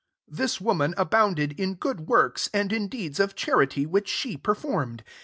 [0.27, 5.03] this woman abounded in good works and in deeds of charity w)iich she performed.